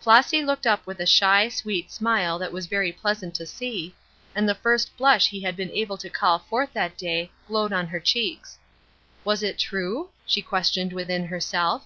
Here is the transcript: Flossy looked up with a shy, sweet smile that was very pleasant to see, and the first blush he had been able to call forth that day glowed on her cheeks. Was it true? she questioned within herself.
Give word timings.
Flossy 0.00 0.42
looked 0.42 0.66
up 0.66 0.86
with 0.86 1.00
a 1.00 1.04
shy, 1.04 1.50
sweet 1.50 1.92
smile 1.92 2.38
that 2.38 2.50
was 2.50 2.64
very 2.64 2.90
pleasant 2.90 3.34
to 3.34 3.44
see, 3.44 3.94
and 4.34 4.48
the 4.48 4.54
first 4.54 4.96
blush 4.96 5.28
he 5.28 5.42
had 5.42 5.54
been 5.54 5.70
able 5.72 5.98
to 5.98 6.08
call 6.08 6.38
forth 6.38 6.72
that 6.72 6.96
day 6.96 7.30
glowed 7.46 7.74
on 7.74 7.88
her 7.88 8.00
cheeks. 8.00 8.56
Was 9.22 9.42
it 9.42 9.58
true? 9.58 10.08
she 10.24 10.40
questioned 10.40 10.94
within 10.94 11.26
herself. 11.26 11.84